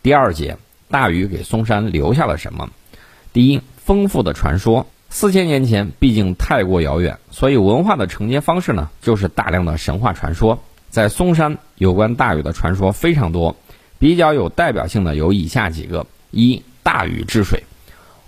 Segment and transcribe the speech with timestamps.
[0.00, 0.56] 第二节，
[0.88, 2.70] 大禹给嵩山留下了什么？
[3.32, 4.86] 第一，丰富的传说。
[5.10, 10.62] 四千年前，毕竟太过遥远，所以文化的承接方式呢，就是大量的神话传说。
[10.90, 13.56] 在嵩山，有关大禹的传说非常多，
[13.98, 17.64] 比较有代表性的有以下几个：一、大禹治水。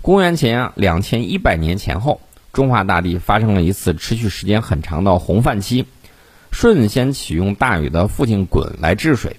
[0.01, 2.19] 公元前两千一百年前后，
[2.51, 5.85] 中华大地发生了一次持续时间很长的洪泛期。
[6.51, 9.37] 舜先启用大禹的父亲鲧来治水，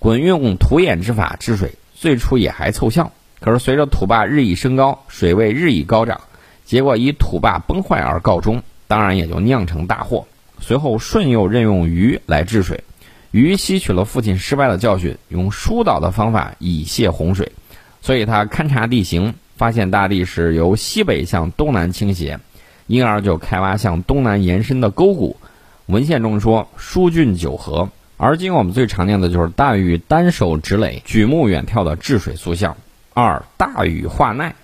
[0.00, 3.12] 鲧用土掩之法治水，最初也还凑效。
[3.38, 6.22] 可是随着土坝日益升高，水位日益高涨。
[6.64, 10.26] 结果以土坝崩坏而告终，当然也就酿成大祸。
[10.58, 12.82] 随后舜又任用禹来治水，
[13.30, 17.52] 禹吸取了父亲失败的教训，用疏导的方法以泄洪水。
[18.00, 22.40] 所以他勘察地形，发现大地是由西北向东南倾斜，
[22.86, 25.36] 因而就开挖向东南延伸的沟谷。
[25.84, 27.90] 文献中说疏浚九河。
[28.22, 32.76] 而今我们最常见的就是大禹单手执垒，举目远眺的治水塑像。
[33.14, 34.54] 二大禹化奈。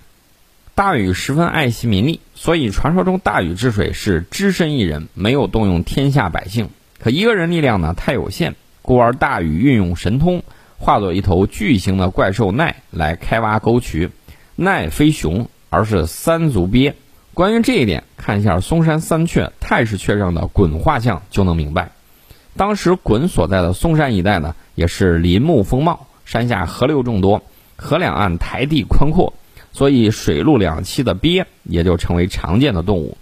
[0.75, 6.69] 大禹十分爱惜民力，所以传说中大禹治水是只身一人，没有动用天下百姓。
[6.99, 10.43] 可一个人力量呢太有限，故而大禹运用神通，
[10.77, 14.11] 化作一头巨型的怪兽奈来开挖沟渠。
[14.55, 16.93] 奈非熊，而是三足鳖。
[17.33, 21.89] 关于这一点，看一下嵩山三阙太史阙上的鲧画像就能明白。
[22.57, 27.43] 当时鲧所在的嵩山一带呢，也是林木丰茂，山下河流众多，
[27.75, 29.33] 河两岸台地宽阔。
[29.71, 33.15] 所以，水陆两栖的鳖也就成为常见的动物。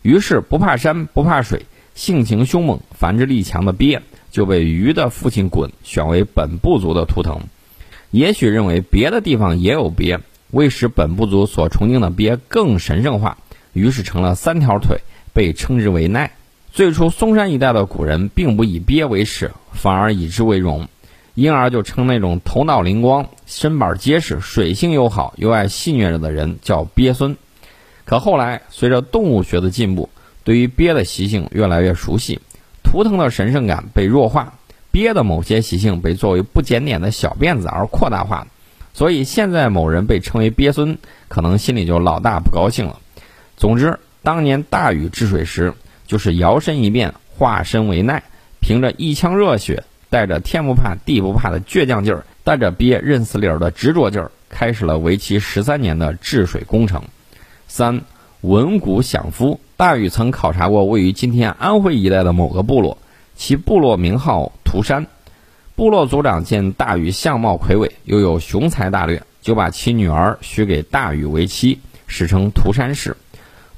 [0.00, 7.38] 于是，不怕山不怕水、性情凶猛、繁殖力强的鳖就被鱼的父亲鲧选为本部族的图腾。
[8.10, 10.20] 也许认为别的地方也有鳖，
[10.52, 13.36] 为使本部族所崇敬的鳖更神圣化，
[13.74, 15.00] 于是成了三条腿，
[15.34, 16.30] 被称之为奈。
[16.72, 20.88] 最初，嵩山一带的古人并不以鳖为耻，反而以之为荣。
[21.34, 27.36] 因而就称那种头脑灵光、身板结实、水性又好、又爱戏谑人的人叫鳖孙。
[28.04, 30.10] 可后来随着动物学的进步，
[30.44, 32.40] 对于鳖的习性越来越熟悉，
[32.82, 34.54] 图腾的神圣感被弱化，
[34.90, 38.46] 鳖的某些习性被作为不检点的小辫子而扩大化。
[38.92, 40.98] 所以现在某人被称为鳖孙，
[41.28, 42.98] 可能心里就老大不高兴了。
[43.56, 45.72] 总之，当年大禹治水时，
[46.10, 48.20] 就是摇身一变，化身为奈，
[48.58, 49.84] 凭着一腔热血。
[50.08, 57.00] 带着天不怕地不怕的倔强劲儿，带着鳖认死理儿的执着劲儿，开始了为期十三年的治水工程。
[57.68, 58.00] 三
[58.40, 62.98] 文古享夫，大禹曾考察过位于今天安徽一带的某个部落，
[63.36, 65.06] 其部落名号涂山。
[65.76, 71.78] 部落族长见大禹相貌魁伟，又有雄才大略，就把其女儿许给大禹为妻，
[72.08, 73.16] 史称涂山氏。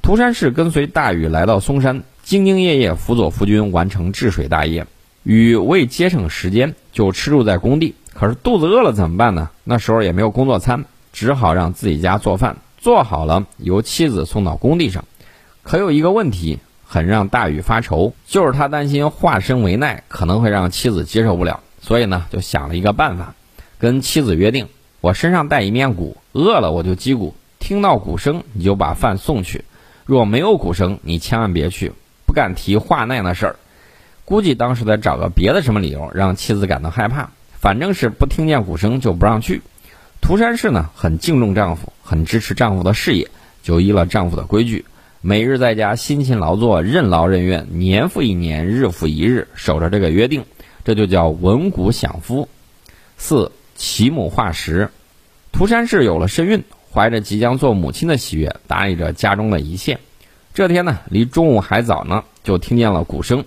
[0.01, 4.87] 涂山氏跟随大禹来到嵩山，兢兢业业辅佐夫君完成治水大业。
[5.25, 7.95] 禹为节省时间，就吃住在工地。
[8.13, 9.51] 可是肚子饿了怎么办呢？
[9.65, 15.05] 那时候也没有工作餐，只好让自己家做饭，做好了由妻子送到工地上。
[15.63, 23.35] 可有一个问题，很让大禹发愁，就是他担心化身为奈可能会让妻子接受不了，所以呢，就想了一个办法，
[23.79, 24.67] 跟妻子约定：
[25.01, 29.61] 我身上带一面鼓，饿了我就击鼓，听到鼓声你就把饭送去；
[30.05, 31.93] 若没有鼓声，你千万别去，
[32.33, 33.57] 不敢提化奈那事儿。
[34.25, 37.29] 估计当时在找个别的什么理由让妻子感到害怕，
[37.61, 39.61] 反正是不听见鼓声就不让去。
[40.23, 43.29] 涂山氏呢很敬重丈夫，很支持丈夫的事业，
[43.63, 44.87] 就依了丈夫的规矩，
[45.21, 50.47] 每日在家辛勤劳作，任劳任怨，年复一年，日复一日，守着这个约定，
[50.87, 52.49] 这就叫闻鼓享夫。
[53.19, 54.89] 四其母化石，
[55.53, 59.99] 涂山氏有了身孕，怀着即将做母亲的喜悦，打理着家中的一切。
[60.55, 63.47] 这天呢，离中午还早呢，就听见了鼓声。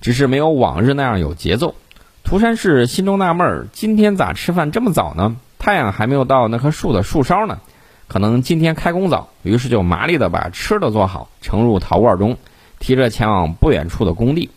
[0.00, 1.74] 只是没有往日那样有节奏。
[2.22, 5.34] 涂山氏心中纳闷儿：今天咋吃饭这么早呢？
[5.58, 7.58] 太阳还没有到那棵树的树梢呢。
[8.06, 12.36] 可能今天开工早，于是就麻利的把吃的做好，盛入陶罐中，
[12.78, 14.50] 提着前往不远处的工地。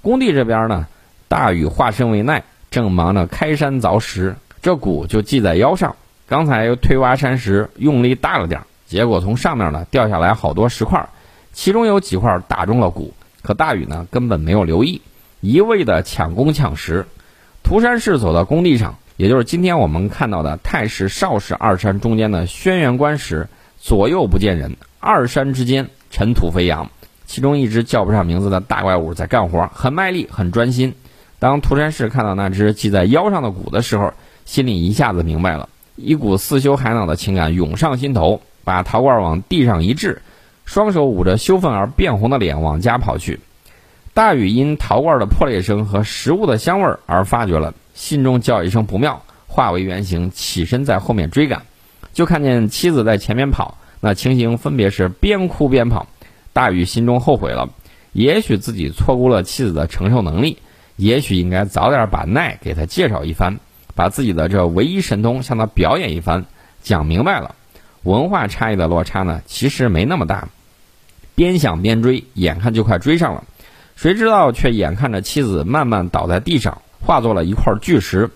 [0.00, 0.86] 工地这边呢，
[1.28, 5.96] 大禹化身为奈，正忙着开山凿石，这鼓就系在腰上。
[6.26, 11.06] 刚才推挖山石用力大了点，结果从上面呢掉下来好多石块，
[11.52, 13.14] 其中有几块打中了鼓。
[13.42, 15.02] 可大禹呢，根本没有留意，
[15.40, 17.06] 一味的抢工抢食。
[17.64, 23.48] 涂山氏走到工地上，也就是今天我们看到的太师、少室二山中间的轩辕关时，
[23.80, 26.88] 左右不见人，二山之间尘土飞扬，
[27.26, 30.94] 其中一只叫不上名字的大怪物在干活，很卖力，很专心。
[31.40, 34.14] 当涂山氏看到那只系在腰上的鼓的时候，
[34.44, 40.22] 心里一下子明白了，一股似修海脑的情感涌上心头，把陶罐往地上一掷。
[40.72, 43.38] 双手捂着羞愤而变红的脸往家跑去，
[44.14, 51.60] 大禹因陶罐的破裂声和食物的香味儿而发觉了，心中叫一声不妙，化为原形，起身在后面追赶，
[52.14, 56.06] 就看见妻子在前面跑，那情形分别是边哭边跑。
[56.54, 57.68] 大禹心中后悔了，
[58.12, 60.56] 也许自己错估了妻子的承受能力，
[60.96, 63.60] 也许应该早点把奈给他介绍一番，
[63.94, 66.46] 把自己的这唯一神通向他表演一番，
[66.82, 67.56] 讲明白了。
[68.04, 70.48] 文化差异的落差呢，其实没那么大。
[71.34, 73.44] 边想边追，眼看就快追上了，
[73.96, 78.30] 谁知道却眼看着妻子慢慢倒在地上，化作了一块巨石。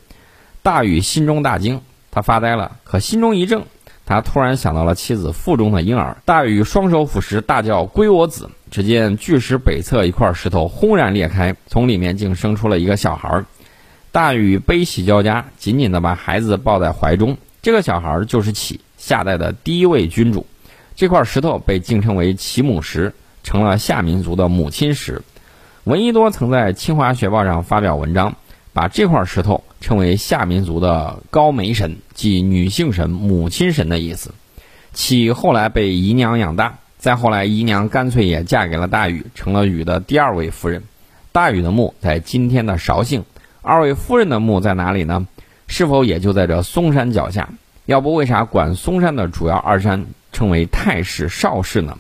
[0.63, 3.63] 大禹心中大惊，他发呆了，可心中一怔，
[4.05, 6.17] 他突然想到了妻子腹中的婴儿。
[6.25, 13.45] 大禹双手抚石，大叫：“归我子！”只见巨石北侧一块石头轰然裂开，从里面竟生出了一个小孩。
[14.11, 17.37] 大禹悲喜交加，紧紧地把孩子抱在怀中。
[17.63, 20.47] 这个小孩就是启，夏代的第一位君主。
[20.97, 23.13] 这块石头被敬称为启母石，
[23.45, 25.23] 成了夏民族的母亲石。
[25.85, 28.35] 闻一多曾在清华学报上发表文章。
[28.73, 34.35] 把这块石头称为夏民族的高梅神，即女性神、母亲神的意思。
[34.93, 40.83] 启后来被姨娘养大，再后来姨娘干脆也嫁给了大禹，成了禹的第二位夫人。
[41.33, 43.25] 大禹的墓在今天的绍兴，
[43.63, 45.27] 二位夫人的墓在哪里呢？
[45.67, 47.49] 是否也就在这嵩山脚下？
[47.87, 50.05] 要不为啥管嵩山的主要二山
[50.37, 51.97] 称为太氏、少氏呢？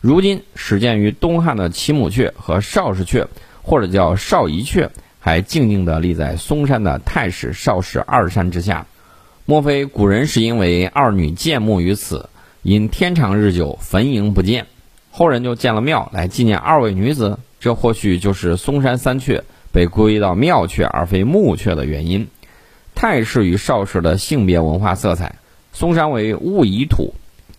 [0.00, 3.26] 如今始建于东汉的齐母阙和少氏阙，
[3.62, 4.88] 或者叫少仪阙。
[5.18, 8.86] 还静静地立在嵩山的太史、少氏二山之下，
[9.44, 12.28] 莫非古人是因为二女建墓于此，
[12.62, 14.66] 因天长日久坟茔不见，
[15.10, 17.40] 后人就建了庙来纪念二位女子？
[17.58, 22.28] 这或许就是嵩山三阙被归到庙阙而非墓阙的原因。
[22.94, 25.34] 太氏与少氏的性别文化色彩，
[25.72, 27.14] 嵩山为物以土，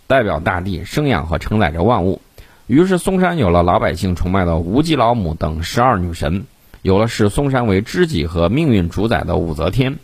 [0.08, 2.22] 代表大地生养和承载着万物，
[2.66, 6.46] 于是嵩山有了老百姓崇拜的无极老母等十二女神。
[6.82, 9.98] 有了视嵩山为知己和命运主宰的武则天，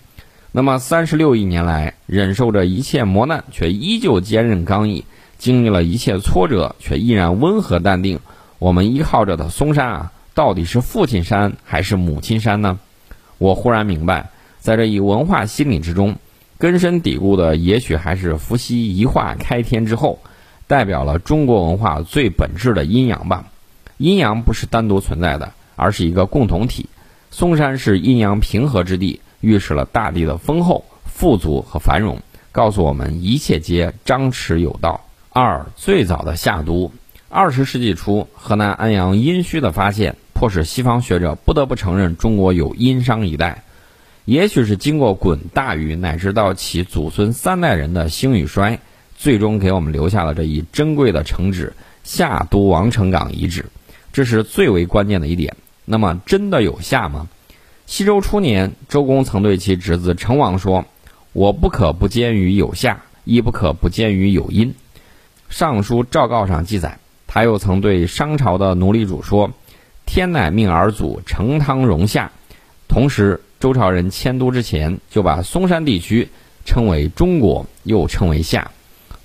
[0.51, 5.05] 那么三十六亿年来忍受着一切磨难，却依旧坚韧刚毅；
[5.37, 8.19] 经历了一切挫折，却依然温和淡定。
[8.59, 12.79] 我们依靠着的嵩山啊，到底是父亲山还是母亲山呢？
[13.37, 14.29] 我忽然明白，
[14.59, 16.15] 在这一文化心理之中，
[16.63, 20.19] 根深蒂固的也许还是伏羲一化开天之后，
[20.65, 23.47] 代表了中国文化最本质的阴阳吧。
[23.97, 25.51] 阴阳不是单独存在的。
[25.75, 26.85] 而是一个共同体。
[27.31, 32.19] 嵩山是阴阳平和之地，预示了大地的丰厚、富足和繁荣，
[32.51, 35.01] 告诉我们一切皆张弛有道。
[35.31, 36.91] 二最早的夏都，
[37.27, 43.63] 二十世纪初，河南安阳殷墟的发现，迫使西方学者不得不承认中国有殷商一代。
[44.25, 48.79] 也许是经过鲧、大禹乃至到其祖孙三代人的兴与衰，
[49.17, 51.73] 最终给我们留下了这一珍贵的城址——
[52.05, 53.65] 夏都王城岗遗址。
[54.13, 55.55] 这是最为关键的一点。
[55.83, 57.27] 那么真的有夏吗？
[57.85, 60.85] 西周初年，周公曾对其侄子成王说
[61.33, 64.73] ：“我不可不兼于有夏，亦不可不兼于有殷。”
[65.49, 66.97] 尚书赵告上记载，
[67.27, 69.51] 他又曾对商朝的奴隶主说
[70.07, 72.31] ：“天乃命尔祖成汤容夏。”
[72.87, 76.27] 同时，周朝人迁都之前，就把嵩山地区
[76.65, 78.71] 称为中国，又称为夏。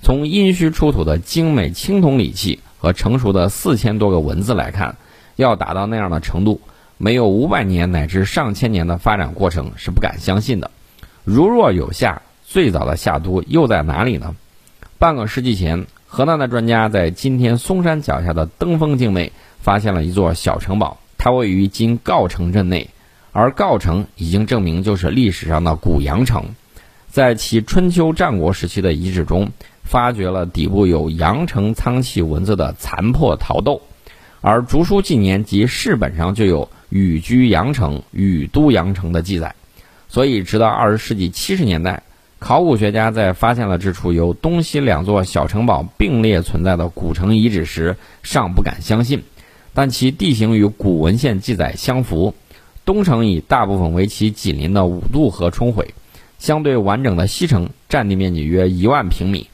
[0.01, 4.95] 从殷墟出土的精美青铜礼器和成熟的四千多个文字来看。
[5.35, 6.61] 要达到那样的程度，
[6.97, 10.71] 没有五百年乃至上千年的发展过程是不敢相信的。
[11.25, 14.37] 如若有夏，最早的夏都又在哪里呢？
[14.97, 22.89] 半个世纪前，河南的专家在今天嵩山脚下的登封境内发现了一座小城堡，它位于今郜城镇内，
[23.39, 26.43] 而郜城已经证明就是历史上的古阳城。
[27.07, 29.49] 在其春秋战国时期的遗址中，
[29.81, 33.81] 发掘了底部有阳城苍气文字的残破陶豆。
[34.41, 39.55] 而竹书纪年及世本上就有“禹居阳城”“禹都阳城”的记载，
[40.09, 42.03] 所以直到二十世纪七十年代，
[42.39, 49.23] 考古学家在发现了这处由东西两座小城堡并列存在的古城遗址时，尚不敢相信。
[49.73, 52.33] 但其地形与古文献记载相符，
[52.89, 55.93] 东城以大部分为其紧邻的五渡河冲毁，
[56.39, 59.45] 相对完整的西城占地面积约一万平米，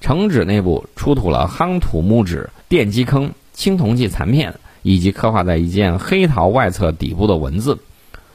[0.00, 3.30] 城址内部出土了夯土木质奠基坑。
[3.52, 7.78] 青铜器残片以及刻画在一件黑陶外侧底部的文字，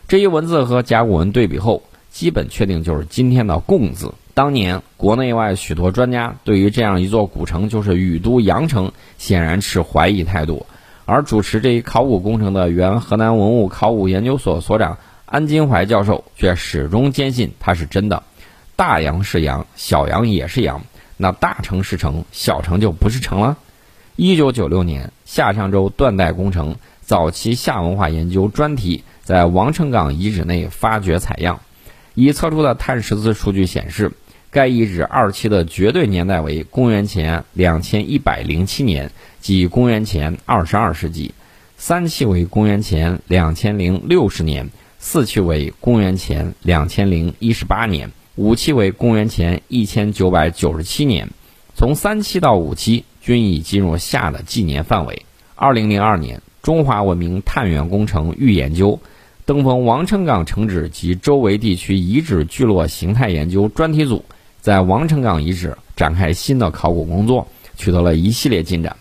[0.08, 1.82] 这一文字和甲骨文对比后，
[2.12, 4.14] 基本确定就是今天的“贡”字。
[4.36, 10.64] 当年国内外许多专家对于这样一座古城，就是禹都阳城，显然持怀疑态度。
[11.06, 18.24] 而主持这一考古工程的原河南文物考古研究所所长安金怀教授，却始终坚信它是真的。
[18.76, 20.84] 大羊是羊，小羊也是羊，
[21.18, 23.58] 那大城是城，小城就不是城了。
[24.16, 31.60] 一九九六年，夏商周断代工程早期夏文化研究专题在王城岗遗址内发掘采样，
[32.14, 34.12] 已测出的碳十四数据显示，
[34.54, 39.10] 该遗址二期的绝对年代为公元前两千一百零七年，
[39.42, 41.32] 即公元前二十二世纪；
[41.76, 44.70] 三期为公元前两千零六十年，
[45.00, 51.28] 四期为公元前两千零一十八年，五期为公元前一千九百九十七年。
[51.74, 55.26] 从三期到五期均已进入夏的纪年范围。
[55.56, 59.00] 二零零二年，中华文明探源工程预研究。
[59.46, 64.24] 登封王城岗城址及周围地区遗址聚落形态研究专题组
[64.63, 68.96] 在王城岗遗址展开新的考古工作，取得了一系列进展。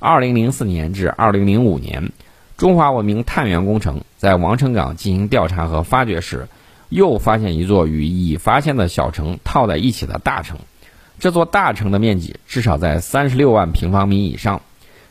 [0.00, 2.10] 二零零四年至二零零五年，
[2.56, 6.48] 中华文明探源工程在王城岗进行调查和发掘时，
[6.88, 10.58] 又发现一座与已发现的小城套在一起的大城。
[11.20, 14.62] 这座大城的面积至少在三十六万平方米以上，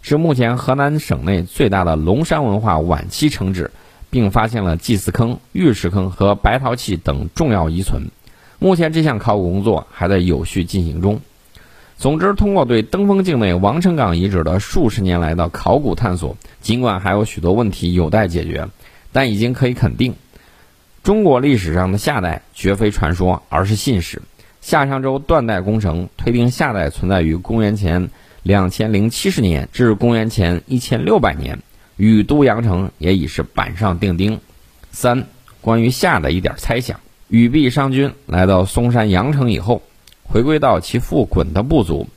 [0.02, 3.72] 是目前河南省内最大的龙山文化晚期城址。
[4.10, 8.12] 并发现了祭祀坑、玉石坑和白陶器等重要遗存。
[8.64, 11.20] 目前这项考古工作还在有序进行中。
[11.98, 18.70] 总之，通过对登封境内王城岗遗址的数十年来的考古探索，尽管还有许多问题有待解决，
[19.12, 20.16] 但已经可以肯定，
[21.04, 24.22] 中国历史上的夏代绝非传说，而是信史。
[24.62, 28.10] 夏商周断代工程推定夏代存在于公元前
[28.44, 31.60] 两千零七十年至公元前一千六百年。
[31.98, 34.40] 禹都阳城也已是板上钉钉。
[34.90, 35.28] 三、
[35.60, 37.02] 关于夏的一点猜想：
[37.34, 39.82] 禹毕商君来到嵩山阳城以后，
[40.22, 42.08] 回归到其父鲧的部族，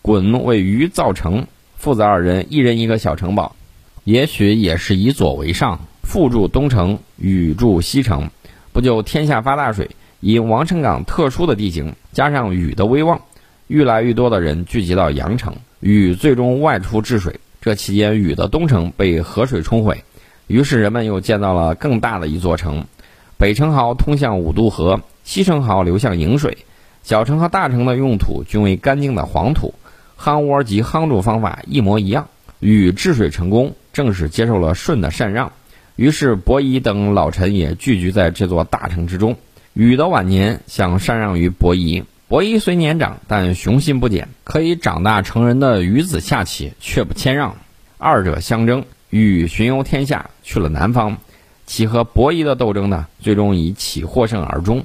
[0.00, 3.56] 鲧为禹造城，父子二人一人一个小城堡，
[4.04, 8.30] 也许也是以左为上，父住东城，禹住西城，
[8.72, 9.90] 不就天下发大水？
[10.20, 13.22] 因王城岗特殊的地形，加上禹的威望，
[13.66, 17.40] 愈来愈多的人聚集到阳城，禹最终外出治水。
[17.60, 20.04] 这期间，禹的东城被河水冲毁，
[20.46, 22.86] 于是人们又建造了更大的一座城。
[23.40, 26.58] 北城壕通向五渡河，西城壕流向颍水。
[27.02, 29.72] 小城和大城的用土均为干净的黄土，
[30.20, 32.28] 夯窝及夯筑方法一模一样。
[32.58, 35.52] 禹治水成功，正是接受了舜的禅让，
[35.96, 39.34] 于是伯夷等老臣也聚居在这座大城之中。
[39.72, 42.04] 禹的晚年想禅让于伯夷。
[42.28, 47.56] 伯夷虽年长，但雄心不减，可以长大成人的禹子下棋却不谦让，
[47.96, 48.84] 二者相争。
[49.08, 51.16] 禹巡游天下，去了南方，
[51.70, 54.84] 其和伯夷的斗争呢，最终以起获胜而终。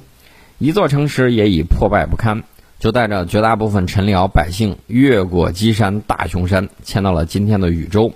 [0.58, 2.44] 一座城池也已破败不堪，
[2.78, 8.12] 就带着绝大部分臣僚百姓越过箕山大雄山，迁到了今天的禹州。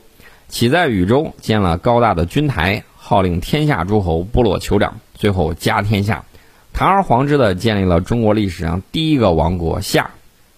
[0.49, 6.25] 起在禹州建了高大的君台，号令天下诸侯部落酋长，最后家天下。
[6.73, 10.13] 堂而皇之的建立了中国历史上第一个王国夏，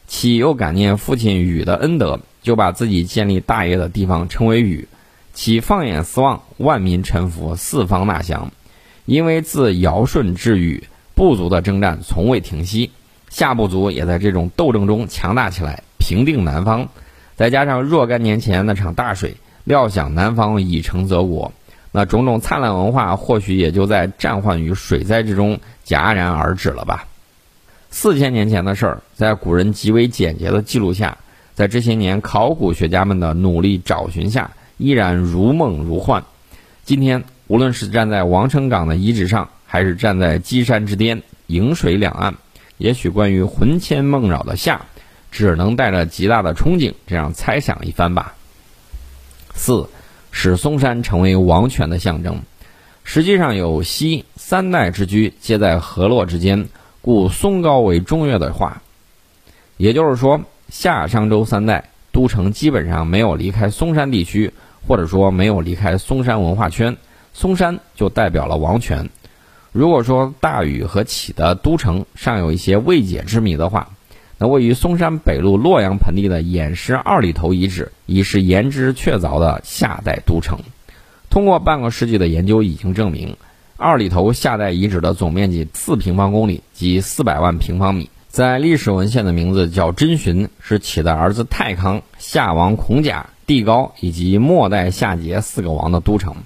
[0.06, 4.86] 启又感念父亲禹的恩德，就把自己建立大业的地方称为禹。
[5.32, 8.52] 其放眼四望，万民臣服，四方纳降。
[9.04, 10.84] 因为自尧舜至禹，
[11.14, 12.90] 部族的征战从未停息，
[13.30, 16.88] 夏部族也在这种斗争中强大起来，平定南方。
[17.34, 19.34] 再加上若干年前那场大水，
[19.64, 21.52] 料想南方已成泽国。
[21.90, 27.06] 那种种灿烂文化，或许也就在战患与水灾之中戛然而止了吧。
[27.90, 31.18] 四千年前的事儿，在古人极为简洁的记录下，
[31.54, 34.50] 在这些年考古学家们的努力找寻下，
[34.82, 36.24] 依然如梦如幻。
[36.84, 42.34] 今天，无论是站在王城岗的遗址上，还是站在箕山之巅、颍水两岸，
[42.78, 44.80] 也许关于魂牵梦绕的夏，
[45.30, 48.34] 只能带着极大的憧憬，这样猜想一番吧。
[49.54, 49.88] 四。
[50.34, 52.40] 使嵩山成为王权的象征，
[53.04, 56.70] 实际上有“西三代之居皆在河洛之间，
[57.02, 58.80] 故嵩高为中岳”的话，
[59.76, 64.50] 也就是说，夏商周三代都城基本上没有离开嵩山地区，
[64.86, 66.96] 或者说没有离开嵩山文化圈，
[67.32, 69.08] 嵩山就代表了王权。
[69.72, 73.88] 如果说大禹和启的都城尚有一些未解之谜的话，
[74.38, 80.58] 那位于嵩山北麓洛阳盆地的偃师二里头遗址，已是言之确凿的夏代都城。
[81.30, 83.36] 通过半个世纪的研究，已经证明，
[83.76, 88.10] 二里头夏代遗址的总面积四平方公里，即四百万平方米。
[88.28, 96.36] 在历史文献的名字叫真寻，是启的儿子太康、夏王孔甲、帝高以及末代夏桀四个王的都城。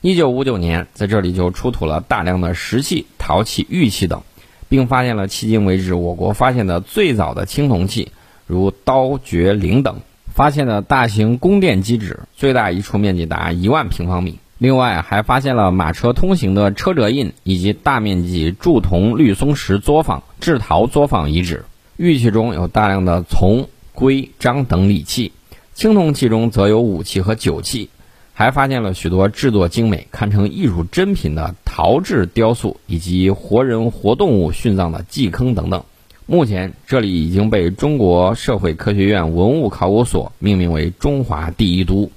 [0.00, 4.22] 一九五九年，在这里就出土了大量的石器、陶器、玉器等。
[4.70, 8.12] 并发现了迄今为止我国发现的最早的青铜器，
[8.46, 10.00] 如刀、爵、铃等。
[10.34, 14.38] 发现的大型宫殿基址，最大一处面积达一万平方米。
[14.58, 21.64] 另外，还发现了马车通行的车辙印，以及大面积铸铜绿松石作坊、制陶作坊遗址。
[21.96, 25.32] 玉器中有大量的琮、圭、章等礼器，
[25.78, 27.88] 青铜器中则有武器和酒器。
[28.34, 35.84] 还发现了许多制作精美、堪称艺术珍品的陶制雕塑，以及活人活动物殉葬的祭坑等等。
[36.26, 42.10] 目前，这里已经被中国社会科学院文物考古所命名为“中华第一都”。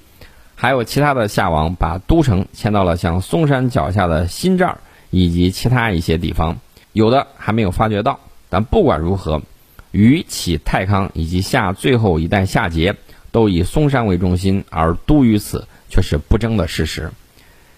[0.56, 4.76] 还有其他的夏王把都城迁到了像嵩山脚下的新寨
[5.10, 6.58] 以及其他一些地方，
[6.92, 8.18] 有的还没有发掘到。
[8.48, 9.40] 但不管如何，
[9.92, 12.96] 禹启太康以及夏最后一代夏桀
[13.32, 17.10] 都以嵩山为中心而都于此，却是不争的事实。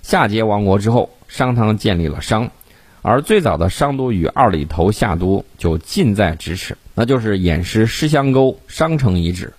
[0.03, 2.51] 夏桀亡国之后，商汤建立了商，
[3.01, 9.55] 而最早的商都与二里头夏都就近在咫尺，那就是偃师师乡沟商城遗址。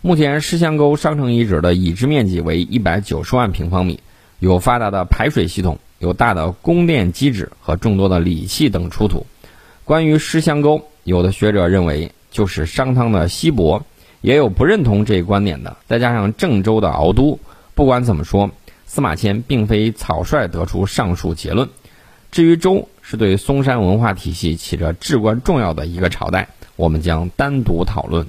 [0.00, 3.98] 目前，师乡沟商城遗址的已知面积为一百九十万平方米，
[4.38, 9.26] 有发达的排水系统，有大的宫殿基址和众多的礼器等出土。
[9.84, 13.84] 关于师乡沟，有的学者认为就是商汤的西伯，
[14.20, 15.76] 也有不认同这一观点的。
[15.86, 17.38] 再加上郑州的敖都，
[17.74, 18.50] 不管怎么说，
[18.86, 21.68] 司马迁并非草率得出上述结论。
[22.30, 28.26] 至于周，是对嵩山文化体系起着至关重要的一个朝代，我们将单独讨论。